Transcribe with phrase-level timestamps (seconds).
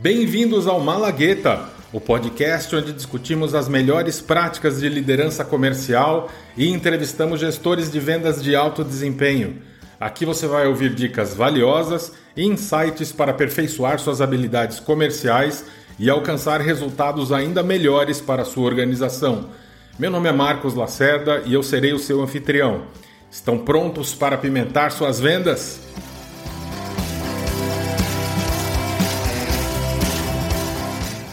[0.00, 7.40] Bem-vindos ao Malagueta, o podcast onde discutimos as melhores práticas de liderança comercial e entrevistamos
[7.40, 9.60] gestores de vendas de alto desempenho.
[9.98, 15.64] Aqui você vai ouvir dicas valiosas e insights para aperfeiçoar suas habilidades comerciais
[15.98, 19.48] e alcançar resultados ainda melhores para a sua organização.
[19.98, 22.82] Meu nome é Marcos Lacerda e eu serei o seu anfitrião.
[23.28, 25.80] Estão prontos para apimentar suas vendas?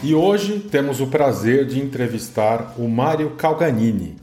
[0.06, 4.14] E hoje temos o prazer de entrevistar o Mário Calganini,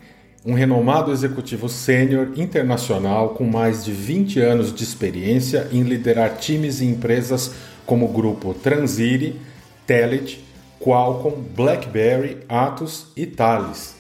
[0.46, 6.80] um renomado executivo sênior internacional com mais de 20 anos de experiência em liderar times
[6.80, 7.54] e empresas
[7.86, 9.42] como o grupo Transire,
[9.86, 10.42] Telit,
[10.80, 13.94] Qualcomm, BlackBerry, Atos e Thales.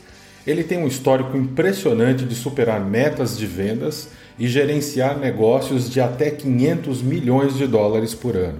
[0.47, 4.07] Ele tem um histórico impressionante de superar metas de vendas
[4.39, 8.59] e gerenciar negócios de até 500 milhões de dólares por ano.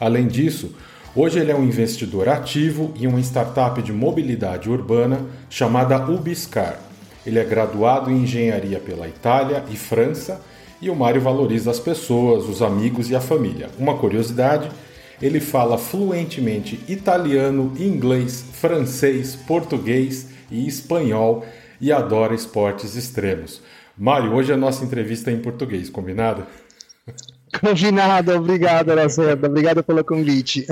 [0.00, 0.74] Além disso,
[1.16, 6.80] Hoje ele é um investidor ativo em uma startup de mobilidade urbana chamada Ubiscar.
[7.24, 10.42] Ele é graduado em engenharia pela Itália e França
[10.82, 13.70] e o Mário valoriza as pessoas, os amigos e a família.
[13.78, 14.68] Uma curiosidade,
[15.22, 21.46] ele fala fluentemente italiano, inglês, francês, português e espanhol
[21.80, 23.62] e adora esportes extremos.
[23.96, 26.44] Mário, hoje a nossa entrevista é em português, combinado?
[27.60, 29.46] Combinado, obrigado, Lacerda.
[29.46, 30.66] Obrigado pelo convite.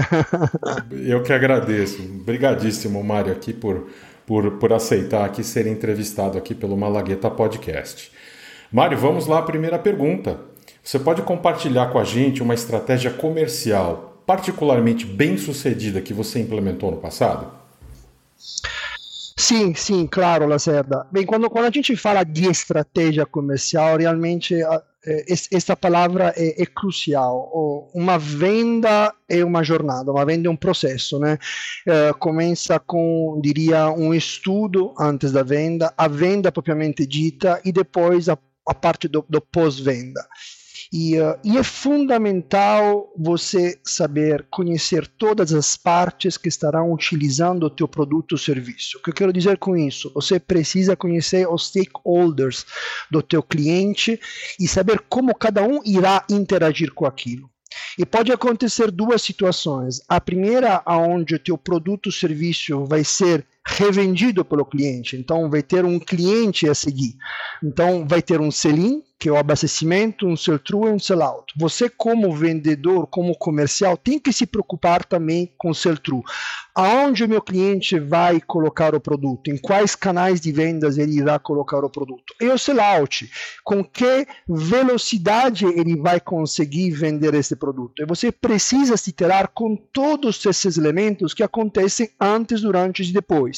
[0.90, 2.02] Eu que agradeço.
[2.02, 3.88] Obrigadíssimo, Mário, aqui por,
[4.26, 8.10] por, por aceitar aqui ser entrevistado aqui pelo Malagueta Podcast.
[8.70, 10.38] Mário, vamos lá à primeira pergunta.
[10.82, 16.90] Você pode compartilhar com a gente uma estratégia comercial particularmente bem sucedida que você implementou
[16.90, 17.52] no passado?
[19.42, 21.04] Sim, sim, claro, Lacerda.
[21.10, 26.64] Bem, quando, quando a gente fala de estratégia comercial, realmente eh, esta palavra é, é,
[26.64, 27.50] crucial.
[27.92, 31.38] Uma venda é uma jornada, uma venda é um processo, né?
[31.84, 38.28] Eh, começa com, diria, um estudo antes da venda, a venda propriamente dita e depois
[38.28, 38.38] a,
[38.68, 40.24] a parte do, do pós-venda.
[40.92, 47.70] E, uh, e, é fundamental você saber conhecer todas as partes que estarão utilizando o
[47.70, 48.98] teu produto ou serviço.
[48.98, 50.12] O que eu quero dizer com isso?
[50.14, 52.66] Você precisa conhecer os stakeholders
[53.10, 54.20] do teu cliente
[54.60, 57.50] e saber como cada um irá interagir com aquilo.
[57.98, 60.00] E pode acontecer duas situações.
[60.06, 65.16] A primeira, onde o teu produto ou serviço vai ser revendido pelo cliente.
[65.16, 67.16] Então, vai ter um cliente a seguir.
[67.62, 71.54] Então, vai ter um sell-in, que é o abastecimento, um sell-through e um sell-out.
[71.56, 76.24] Você, como vendedor, como comercial, tem que se preocupar também com o sell-through.
[76.74, 79.48] Aonde o meu cliente vai colocar o produto?
[79.48, 82.34] Em quais canais de vendas ele irá colocar o produto?
[82.40, 83.30] E o sell-out?
[83.62, 88.02] Com que velocidade ele vai conseguir vender esse produto?
[88.02, 93.51] E você precisa se terar com todos esses elementos que acontecem antes, durante e depois.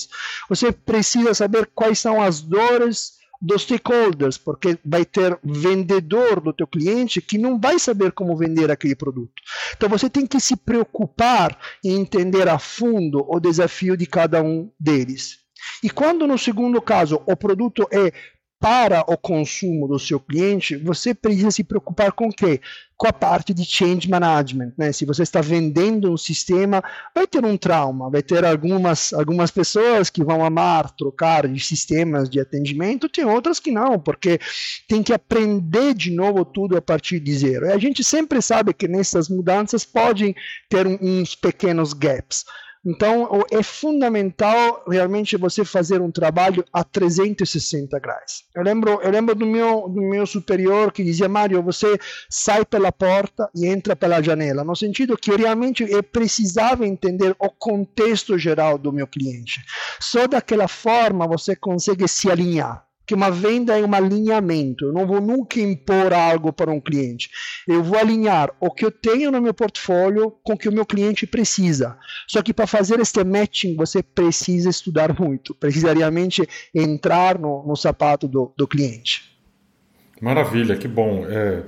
[0.49, 6.66] Você precisa saber quais são as dores dos stakeholders, porque vai ter vendedor do teu
[6.66, 9.34] cliente que não vai saber como vender aquele produto.
[9.77, 14.71] Então você tem que se preocupar em entender a fundo o desafio de cada um
[14.81, 15.41] deles.
[15.82, 18.12] E quando no segundo caso o produto é
[18.65, 22.63] para o consumo do seu cliente, você precisa se preocupar com o quê?
[22.97, 24.73] Com a parte de change management.
[24.79, 24.91] Né?
[24.91, 26.83] Se você está vendendo um sistema,
[27.15, 32.31] vai ter um trauma, vai ter algumas, algumas pessoas que vão amar trocar de sistemas
[32.31, 34.41] de atendimento, tem outras que não, porque
[34.89, 37.67] tem que aprender de novo tudo a partir de zero.
[37.67, 40.35] E a gente sempre sabe que nessas mudanças podem
[40.71, 42.47] ter uns pequenos gaps.
[42.87, 48.45] Então, é fundamental realmente você fazer um trabalho a 360 graus.
[48.55, 52.93] Eu lembro, eu lembro do, meu, do meu superior que dizia, Mário, você sai pela
[52.93, 58.77] porta e entra pela janela, no sentido que realmente eu precisava entender o contexto geral
[58.77, 59.65] do meu cliente.
[59.99, 64.87] Só daquela forma você consegue se alinhar que uma venda é um alinhamento.
[64.87, 67.31] Eu não vou nunca impor algo para um cliente.
[67.69, 70.87] Eu vou alinhar o que eu tenho no meu portfólio com o que o meu
[70.87, 71.97] cliente precisa.
[72.27, 75.55] Só que para fazer este matching, você precisa estudar muito.
[75.55, 79.35] Precisa realmente entrar no, no sapato do, do cliente.
[80.21, 81.27] Maravilha, que bom.
[81.29, 81.62] É,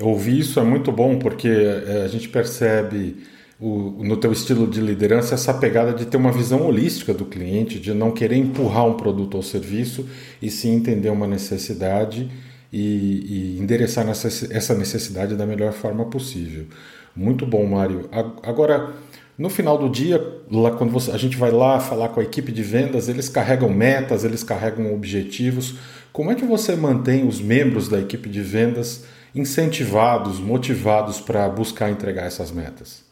[0.00, 3.24] ouvir isso é muito bom porque é, a gente percebe
[3.58, 7.80] o, no teu estilo de liderança essa pegada de ter uma visão holística do cliente,
[7.80, 10.06] de não querer empurrar um produto ou serviço
[10.42, 12.30] e sim entender uma necessidade
[12.72, 16.66] e, e endereçar nessa, essa necessidade da melhor forma possível.
[17.14, 18.10] Muito bom, Mário.
[18.42, 18.92] Agora,
[19.38, 22.52] no final do dia, lá quando você, a gente vai lá falar com a equipe
[22.52, 25.76] de vendas, eles carregam metas, eles carregam objetivos.
[26.12, 29.04] Como é que você mantém os membros da equipe de vendas
[29.34, 33.05] incentivados, motivados para buscar entregar essas metas?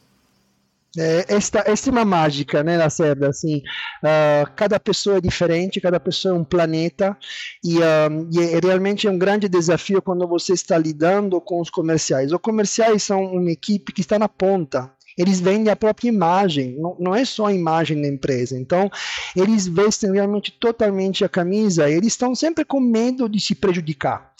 [0.98, 3.28] É, esta, esta é uma mágica, né, Lacerda?
[3.28, 7.16] Assim, uh, cada pessoa é diferente, cada pessoa é um planeta,
[7.64, 11.70] e, uh, e é, realmente é um grande desafio quando você está lidando com os
[11.70, 12.32] comerciais.
[12.32, 16.96] Os comerciais são uma equipe que está na ponta, eles vendem a própria imagem, não,
[16.98, 18.58] não, é só a imagem da empresa.
[18.58, 18.90] Então,
[19.36, 24.32] eles vestem realmente totalmente a camisa, eles estão sempre com medo de se prejudicar.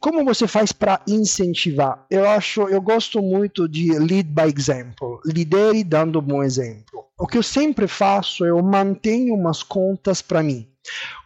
[0.00, 2.06] Como você faz para incentivar?
[2.10, 7.04] Eu acho, eu gosto muito de lead by example, lidere dando bom exemplo.
[7.18, 10.68] O que eu sempre faço é eu mantenho umas contas para mim.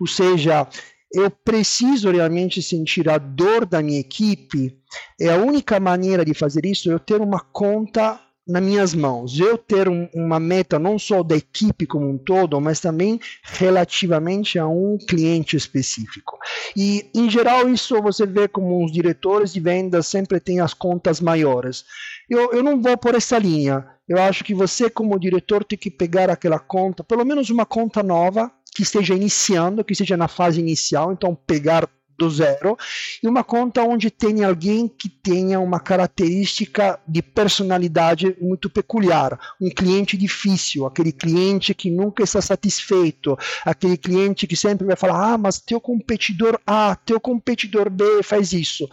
[0.00, 0.66] Ou seja,
[1.12, 4.76] eu preciso realmente sentir a dor da minha equipe.
[5.20, 9.38] É a única maneira de fazer isso eu ter uma conta nas minhas mãos.
[9.38, 14.58] Eu ter um, uma meta não só da equipe como um todo, mas também relativamente
[14.58, 16.38] a um cliente específico.
[16.74, 21.20] E, em geral, isso você vê como os diretores de vendas sempre têm as contas
[21.20, 21.84] maiores.
[22.28, 23.86] Eu, eu não vou por essa linha.
[24.08, 28.02] Eu acho que você, como diretor, tem que pegar aquela conta, pelo menos uma conta
[28.02, 32.76] nova, que esteja iniciando, que esteja na fase inicial, então pegar do zero,
[33.22, 39.70] e uma conta onde tem alguém que tenha uma característica de personalidade muito peculiar, um
[39.70, 45.38] cliente difícil, aquele cliente que nunca está satisfeito, aquele cliente que sempre vai falar: ah,
[45.38, 48.88] mas teu competidor A, teu competidor B faz isso.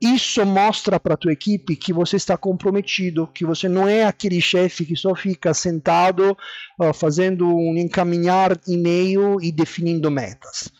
[0.00, 4.40] isso mostra para a tua equipe que você está comprometido, que você não é aquele
[4.40, 6.36] chefe que só fica sentado
[6.80, 10.70] uh, fazendo um encaminhar e-mail e definindo metas.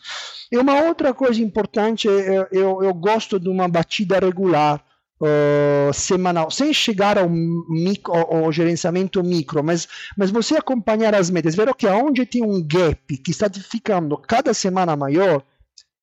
[0.53, 4.79] E uma outra coisa importante, eu, eu, gosto de uma batida regular.
[5.19, 11.55] Uh, semanal, sem chegar ao, micro, ao, gerenciamento micro, mas, mas você acompanhar as metas,
[11.55, 15.41] ver que onde tem um gap que está ficando cada semana maior,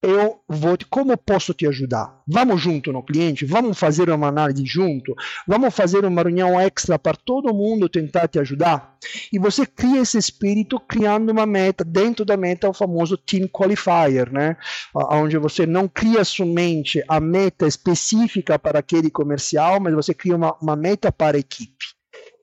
[0.02, 2.22] eu vou, como posso te ajudar?
[2.26, 5.14] Vamos junto no cliente, vamos fazer uma análise junto,
[5.46, 8.96] vamos fazer uma reunião extra para todo mundo tentar te ajudar.
[9.30, 14.32] E você cria esse espírito criando uma meta, dentro da meta o famoso Team Qualifier,
[14.32, 14.56] né?
[14.94, 20.56] Onde você não cria somente a meta específica para aquele comercial, mas você cria uma,
[20.62, 21.89] uma meta para a equipe.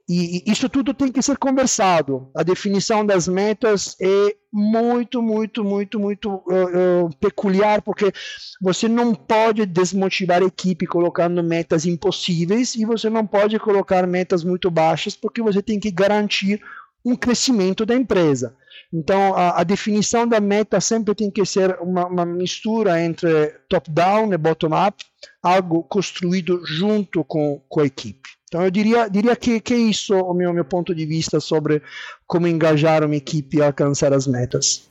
[0.09, 2.30] E, isso tudo tem que ser conversado.
[2.36, 8.13] A definição das metas é muito, muito, muito, muito uh, uh, peculiar, porque
[8.62, 14.44] você não pode desmotivar a equipe colocando metas impossíveis e você não pode colocar metas
[14.44, 16.62] muito baixas, porque você tem que garantir
[17.04, 18.56] um crescimento da empresa.
[18.94, 24.33] Então, a, a definição da meta sempre tem que ser uma, uma mistura entre top-down
[24.33, 25.04] e bottom-up,
[25.44, 28.36] algo construído junto com, com a equipe.
[28.47, 31.81] Então eu diria, diria que, que é isso o meu, meu ponto de vista sobre
[32.25, 34.89] como engajar uma equipe a alcançar as metas.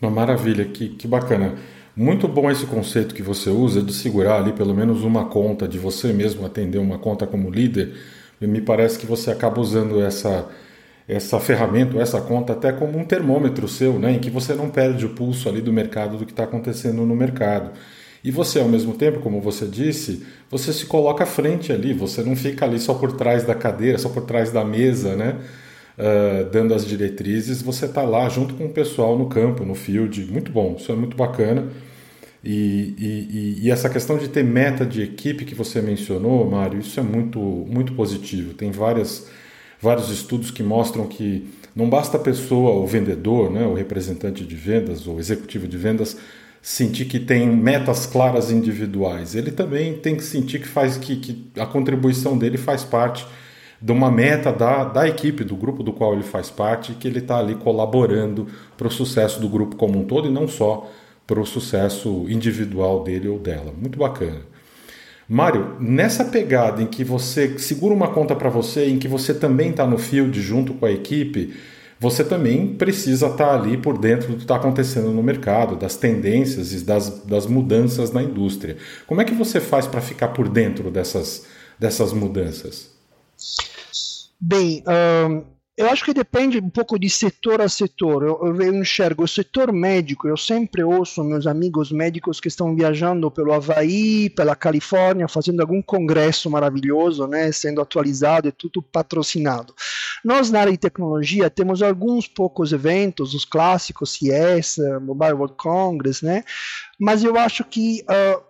[0.00, 1.54] Uma maravilha, que, que bacana.
[1.96, 5.78] Muito bom esse conceito que você usa de segurar ali pelo menos uma conta, de
[5.78, 7.94] você mesmo atender uma conta como líder.
[8.40, 10.48] Me parece que você acaba usando essa,
[11.06, 15.04] essa ferramenta, essa conta, até como um termômetro seu, né, em que você não perde
[15.04, 17.72] o pulso ali do mercado, do que está acontecendo no mercado.
[18.24, 22.22] E você, ao mesmo tempo, como você disse, você se coloca à frente ali, você
[22.22, 25.38] não fica ali só por trás da cadeira, só por trás da mesa, né?
[25.98, 30.24] Uh, dando as diretrizes, você está lá junto com o pessoal no campo, no field.
[30.30, 31.68] Muito bom, isso é muito bacana.
[32.44, 36.98] E, e, e, essa questão de ter meta de equipe que você mencionou, Mário, isso
[36.98, 38.52] é muito, muito positivo.
[38.54, 39.28] Tem várias,
[39.80, 44.56] vários estudos que mostram que não basta a pessoa, o vendedor, né, o representante de
[44.56, 46.16] vendas, o executivo de vendas,
[46.62, 49.34] sentir que tem metas claras individuais.
[49.34, 53.26] Ele também tem que sentir que faz que, que a contribuição dele faz parte
[53.80, 57.18] de uma meta da, da equipe, do grupo do qual ele faz parte, que ele
[57.18, 58.46] está ali colaborando
[58.78, 60.88] para o sucesso do grupo como um todo e não só
[61.26, 63.74] para o sucesso individual dele ou dela.
[63.76, 64.40] Muito bacana.
[65.28, 69.70] Mário, nessa pegada em que você segura uma conta para você, em que você também
[69.70, 71.54] está no field junto com a equipe,
[72.02, 75.96] você também precisa estar tá ali por dentro do que está acontecendo no mercado, das
[75.96, 78.76] tendências e das, das mudanças na indústria.
[79.06, 81.46] Como é que você faz para ficar por dentro dessas,
[81.78, 82.90] dessas mudanças?
[84.40, 84.82] Bem,
[85.74, 88.22] eu acho que depende um pouco de setor a setor.
[88.22, 93.30] Eu, eu, enxergo o setor médico, eu sempre ouço meus amigos médicos que estão viajando
[93.30, 99.74] pelo Havaí, pela Califórnia, fazendo algum congresso maravilhoso, né, sendo atualizado e tudo patrocinado.
[100.22, 106.22] Nós, na área de tecnologia, temos alguns poucos eventos, os clássicos CES, Mobile World Congress,
[106.22, 106.44] né,
[107.00, 108.42] mas eu acho que, uh,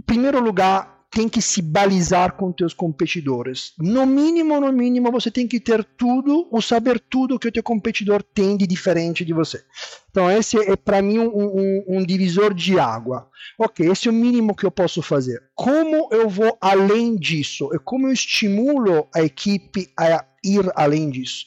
[0.00, 3.72] em primeiro lugar, tem que se balizar com teus competidores.
[3.78, 7.62] No mínimo, no mínimo, você tem que ter tudo ou saber tudo que o teu
[7.62, 9.62] competidor tem de diferente de você.
[10.10, 13.28] Então, esse é para mim um, um, um, divisor de água.
[13.56, 15.40] Ok, esse é o mínimo que eu posso fazer.
[15.54, 17.70] Como eu vou além disso?
[17.72, 21.46] E como eu estimulo a equipe a ir além disso.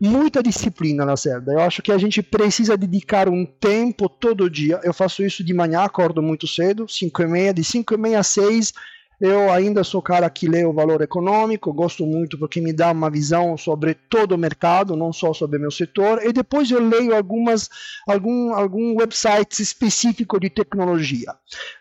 [0.00, 1.52] Muita disciplina, Lacerda.
[1.52, 4.80] Eu acho que a gente precisa dedicar um tempo todo dia.
[4.82, 8.20] Eu faço isso de manhã, acordo muito cedo, 5 e meia, de 5 e meia
[8.20, 8.72] a 6
[9.20, 13.10] eu ainda sou cara que lê o valor econômico, gosto muito porque me dá uma
[13.10, 17.68] visão sobre todo o mercado, não só sobre meu setor, e depois eu leio algumas
[18.08, 21.34] algum algum websites específico de tecnologia.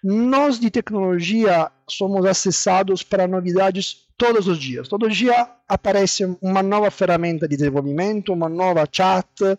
[0.04, 4.90] Nós de tecnologia somos acessados para novidades todos os dias.
[4.90, 9.56] Todo dia aparece uma nova ferramenta de desenvolvimento, uma nova chat, uh,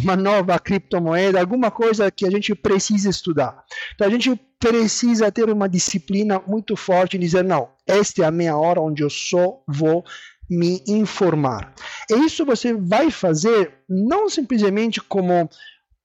[0.00, 3.64] uma nova criptomoeda, alguma coisa que a gente precisa estudar.
[3.94, 8.30] Então a gente precisa ter uma disciplina muito forte e dizer: não, esta é a
[8.30, 10.04] minha hora onde eu só vou
[10.48, 11.74] me informar.
[12.08, 15.50] E isso você vai fazer não simplesmente como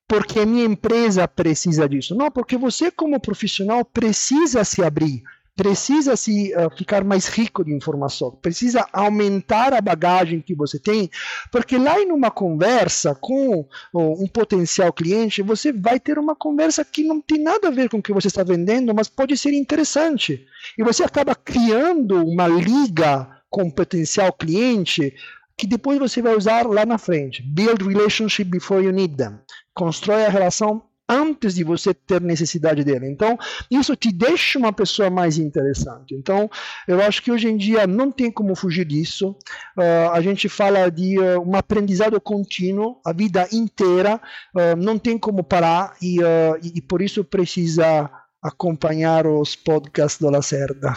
[0.07, 5.21] porque a minha empresa precisa disso, não, porque você como profissional precisa se abrir
[5.57, 11.09] precisa se uh, ficar mais rico de informação, precisa aumentar a bagagem que você tem,
[11.51, 16.85] porque lá em uma conversa com uh, um potencial cliente, você vai ter uma conversa
[16.85, 19.51] que não tem nada a ver com o que você está vendendo, mas pode ser
[19.51, 20.45] interessante.
[20.77, 25.11] E você acaba criando uma liga com o potencial cliente
[25.57, 27.41] que depois você vai usar lá na frente.
[27.41, 29.39] Build relationship before you need them.
[29.73, 33.07] Constrói a relação antes de você ter necessidade dele.
[33.07, 33.37] Então,
[33.71, 36.13] isso te deixa uma pessoa mais interessante.
[36.13, 36.49] Então,
[36.87, 39.35] eu acho que hoje em dia não tem como fugir disso.
[39.77, 44.19] Uh, a gente fala de uh, um aprendizado contínuo a vida inteira,
[44.55, 46.17] uh, não tem como parar e,
[46.63, 48.09] e, por isso precisa
[48.41, 50.93] acompanhar os podcasts do Lacerda.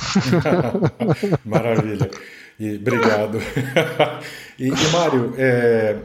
[1.45, 2.11] Maravilha.
[2.59, 3.39] E, obrigado.
[4.59, 5.97] e, e Mário, é,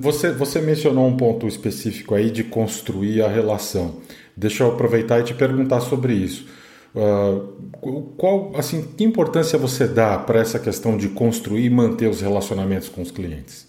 [0.00, 4.00] você, você mencionou um ponto específico aí de construir a relação.
[4.36, 6.46] Deixa eu aproveitar e te perguntar sobre isso.
[6.94, 12.20] Uh, qual, assim, que importância você dá para essa questão de construir e manter os
[12.20, 13.66] relacionamentos com os clientes?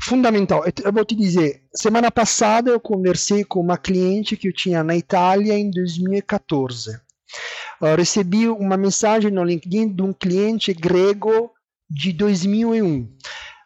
[0.00, 0.64] Fundamental.
[0.84, 4.96] Eu vou te dizer, semana passada eu conversei com uma cliente que eu tinha na
[4.96, 7.00] Itália em 2014
[7.82, 11.50] uh, recebi uma mensagem no LinkedIn de um cliente grego
[11.90, 13.08] de 2001.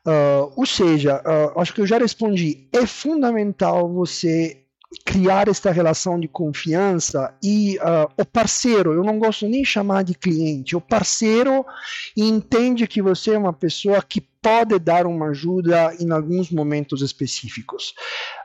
[0.07, 2.69] Uh, ou seja, uh, acho que eu já respondi.
[2.73, 4.63] É fundamental você
[5.05, 10.15] criar esta relação de confiança e uh, o parceiro, eu não gosto nem chamar de
[10.15, 11.67] cliente, o parceiro
[12.17, 17.93] entende que você é uma pessoa que pode dar uma ajuda em alguns momentos específicos.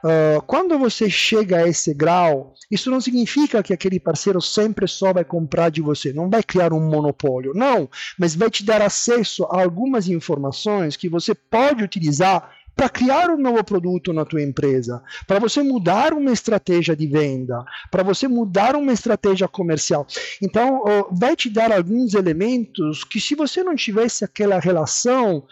[0.03, 5.13] Uh, quando você chega a esse grau, isso não significa que aquele parceiro sempre só
[5.13, 9.43] vai comprar de você, não vai criar um monopólio, não, mas vai te dar acesso
[9.43, 15.03] a algumas informações que você pode utilizar para criar um novo produto na tua empresa,
[15.27, 20.07] para você mudar uma estratégia de venda, para você mudar uma estratégia comercial.
[20.41, 25.45] Então, vai te dar alguns elementos que, se você não tivesse aquela relação,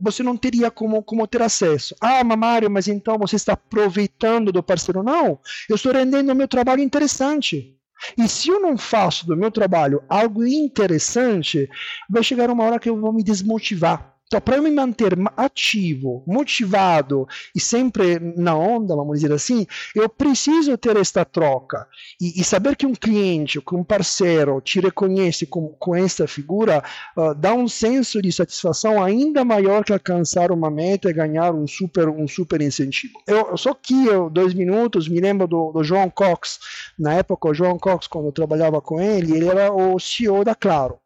[0.00, 1.96] você não teria como, como ter acesso.
[2.00, 5.02] Ah, Mário, mas então você está aproveitando do parceiro?
[5.02, 5.38] Não,
[5.68, 7.74] eu estou rendendo o meu trabalho interessante.
[8.16, 11.68] E se eu não faço do meu trabalho algo interessante,
[12.08, 14.15] vai chegar uma hora que eu vou me desmotivar.
[14.26, 19.64] Então, para eu me manter ativo, motivado e sempre na onda, vamos dizer assim,
[19.94, 21.86] eu preciso ter esta troca.
[22.20, 26.82] E, e saber que um cliente, que um parceiro te reconhece com, com esta figura,
[27.16, 31.68] uh, dá um senso de satisfação ainda maior que alcançar uma meta e ganhar um
[31.68, 33.14] super, um super incentivo.
[33.28, 36.58] Eu só que eu, dois minutos, me lembro do, do João Cox.
[36.98, 40.54] Na época, o João Cox, quando eu trabalhava com ele, ele era o CEO da
[40.56, 40.98] Claro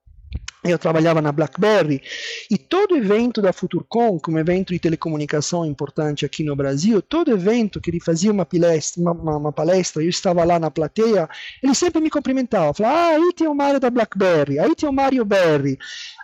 [0.62, 2.02] eu trabalhava na BlackBerry
[2.50, 7.80] e todo evento da Futurcom, como evento de telecomunicação importante aqui no Brasil, todo evento
[7.80, 11.28] que ele fazia uma palestra, uma, uma, palestra, eu estava lá na plateia,
[11.62, 14.92] ele sempre me cumprimentava, falava, ah, aí tem o Mário da BlackBerry, aí tem o
[14.92, 15.78] Mário Berry.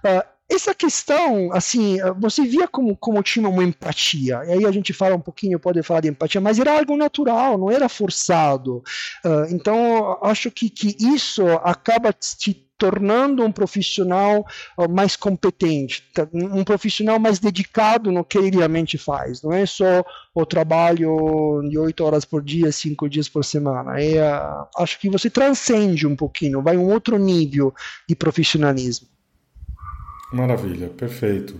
[0.04, 4.92] Uh, essa questão, assim, você via como, como tinha uma empatia, e aí a gente
[4.92, 8.76] fala um pouquinho, pode falar de empatia, mas era algo natural, não era forçado.
[9.24, 14.44] Uh, então, acho que, que isso acaba te tornando um profissional
[14.90, 16.28] mais competente, tá?
[16.32, 19.42] um profissional mais dedicado no que ele realmente faz.
[19.42, 20.04] Não é só
[20.34, 24.00] o trabalho de oito horas por dia, cinco dias por semana.
[24.00, 24.20] É,
[24.78, 27.74] acho que você transcende um pouquinho, vai um outro nível
[28.08, 29.08] de profissionalismo.
[30.32, 31.58] Maravilha, perfeito.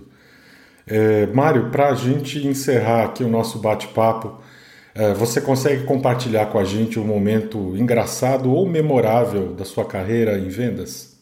[0.85, 4.39] É, Mário, para a gente encerrar aqui o nosso bate-papo,
[5.15, 10.49] você consegue compartilhar com a gente um momento engraçado ou memorável da sua carreira em
[10.49, 11.17] vendas?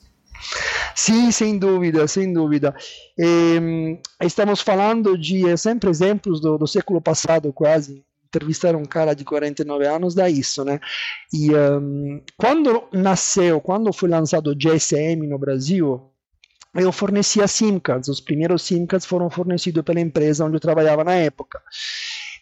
[0.96, 2.74] Sim, sem dúvida, sem dúvida.
[3.18, 8.04] E, estamos falando de é, sempre exemplos do, do século passado, quase.
[8.28, 10.80] Entrevistar um cara de 49 anos dá isso, né?
[11.32, 16.02] E um, quando nasceu, quando foi lançado o GSM no Brasil,
[16.74, 18.10] eu fornecia SIM cards.
[18.10, 21.62] Os primeiros SIM cards foram fornecidos pela empresa onde eu trabalhava na época.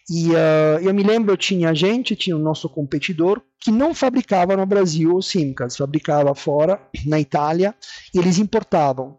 [0.08, 4.66] E uh, eu me lembro, tinha gente, tinha o nosso competidor, que não fabricava no
[4.66, 7.74] Brasil os SIM cards, fabricava fora, na Itália,
[8.14, 9.18] e eles importavam.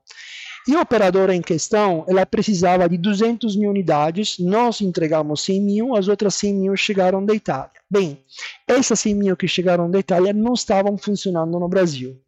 [0.68, 5.96] E a operadora em questão, ela precisava de 200 mil unidades, nós entregamos 100 mil,
[5.96, 7.72] as outras 100 mil chegaram da Itália.
[7.89, 8.24] Bem,
[8.68, 12.20] essas 100 mil que chegaram da Itália não estavam funcionando no Brasil.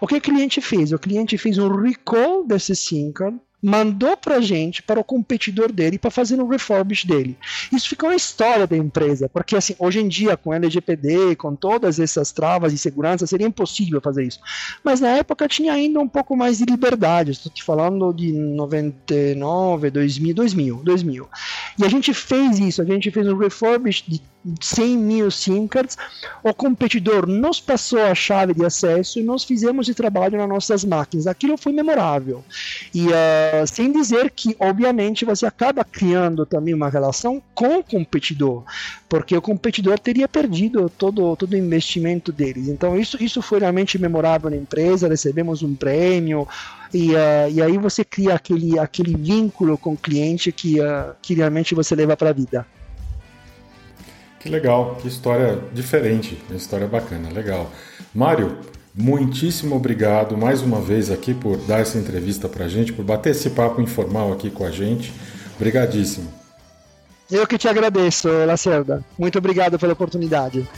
[0.00, 0.92] O que o cliente fez?
[0.92, 5.98] O cliente fez um recall desse SIM card, mandou para gente, para o competidor dele,
[5.98, 7.34] para fazer um refurbish dele.
[7.72, 11.98] Isso ficou uma história da empresa, porque assim, hoje em dia, com LGPD, com todas
[11.98, 14.38] essas travas de segurança, seria impossível fazer isso.
[14.84, 19.90] Mas na época tinha ainda um pouco mais de liberdade, estou te falando de 99,
[19.90, 21.28] 2000, 2000, 2000.
[21.78, 24.20] E a gente fez isso, a gente fez um refurbish de
[24.60, 25.96] 100 mil SIM cards,
[26.42, 30.84] o competidor nos passou a chave de acesso e nós fizemos esse trabalho nas nossas
[30.84, 31.26] máquinas.
[31.26, 32.44] Aquilo foi memorável.
[32.92, 38.64] E uh, sem dizer que, obviamente, você acaba criando também uma relação com o competidor,
[39.08, 42.68] porque o competidor teria perdido todo, todo o investimento deles.
[42.68, 46.46] Então, isso, isso foi realmente memorável na empresa, recebemos um prêmio.
[46.92, 51.34] E, uh, e aí você cria aquele, aquele vínculo com o cliente que, uh, que
[51.34, 52.66] realmente você leva para a vida.
[54.44, 57.70] Que legal, que história diferente, uma história bacana, legal.
[58.14, 58.58] Mário,
[58.94, 63.30] muitíssimo obrigado mais uma vez aqui por dar essa entrevista para a gente, por bater
[63.30, 65.14] esse papo informal aqui com a gente.
[65.56, 66.30] Obrigadíssimo.
[67.30, 69.02] Eu que te agradeço, Lacerda.
[69.18, 70.68] Muito obrigado pela oportunidade.